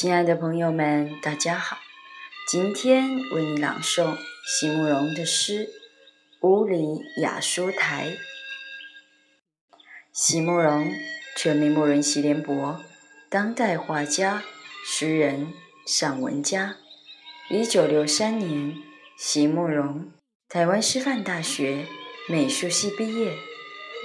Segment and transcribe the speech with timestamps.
[0.00, 1.76] 亲爱的朋友们，大家好！
[2.48, 4.16] 今天为你朗诵
[4.46, 5.66] 席慕容的诗
[6.48, 8.06] 《乌里雅书台》。
[10.12, 10.88] 席慕容，
[11.36, 12.80] 全名慕容席联博，
[13.28, 14.44] 当代画家、
[14.86, 15.52] 诗人、
[15.84, 16.76] 散文家。
[17.50, 18.76] 一九六三年，
[19.18, 20.12] 席慕容
[20.48, 21.86] 台湾师范大学
[22.28, 23.34] 美术系毕业。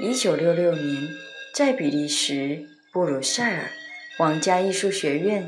[0.02, 1.08] 一九六六年，
[1.54, 3.70] 在比利时布鲁塞尔
[4.18, 5.48] 皇家艺术学院。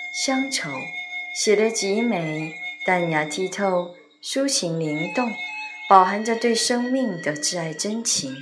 [0.11, 0.69] 乡愁
[1.33, 2.53] 写得极美，
[2.85, 5.31] 淡雅剔透，抒情灵动，
[5.89, 8.35] 饱含着对生命的挚爱真情，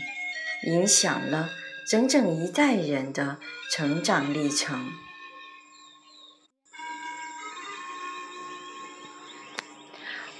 [0.63, 1.51] 影响了
[1.87, 3.37] 整整一代人的
[3.71, 4.91] 成长历程。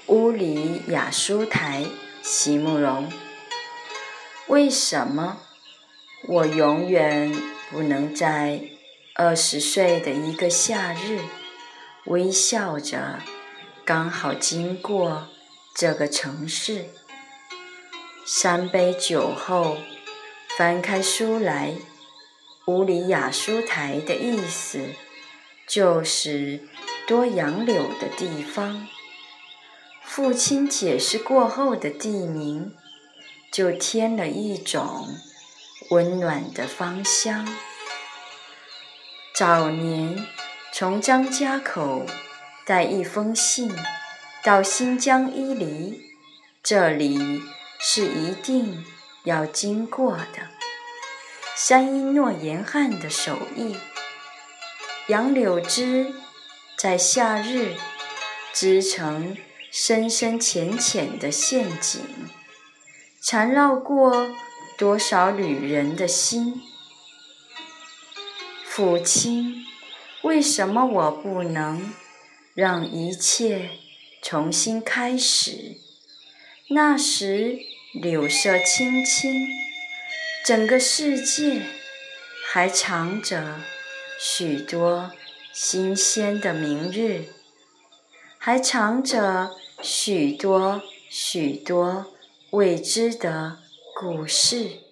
[0.12, 1.84] 《屋里雅书台》
[2.22, 3.08] 席慕容，
[4.48, 5.40] 为什么
[6.26, 7.32] 我永远
[7.70, 8.60] 不能在？
[9.22, 11.20] 二十岁的一个夏日，
[12.06, 13.18] 微笑着，
[13.84, 15.28] 刚好经过
[15.76, 16.86] 这个城市。
[18.24, 19.76] 三杯酒后，
[20.56, 21.74] 翻开书来，
[22.64, 24.86] 乌里雅书台的意思，
[25.68, 26.66] 就是
[27.06, 28.88] 多杨柳的地方。
[30.02, 32.74] 父亲解释过后的地名，
[33.52, 35.08] 就添了一种
[35.90, 37.46] 温暖的芳香。
[39.40, 40.26] 早年
[40.70, 42.04] 从张家口
[42.66, 43.74] 带一封信
[44.44, 45.98] 到新疆伊犁，
[46.62, 47.40] 这里
[47.78, 48.84] 是一定
[49.24, 50.48] 要经过的。
[51.56, 53.78] 山阴诺言汉的手艺，
[55.06, 56.12] 杨柳枝
[56.76, 57.76] 在夏日
[58.52, 59.38] 织成
[59.70, 62.02] 深深浅浅的陷阱，
[63.22, 64.28] 缠绕过
[64.76, 66.60] 多少旅人的心。
[68.72, 69.66] 父亲，
[70.22, 71.92] 为什么我不能
[72.54, 73.70] 让一切
[74.22, 75.76] 重新开始？
[76.68, 77.58] 那时
[77.92, 79.48] 柳色青青，
[80.46, 81.62] 整个世界
[82.46, 83.58] 还藏着
[84.20, 85.10] 许多
[85.52, 87.24] 新鲜的明日，
[88.38, 89.50] 还藏着
[89.82, 92.06] 许多许多
[92.52, 93.58] 未知的
[93.96, 94.89] 故事。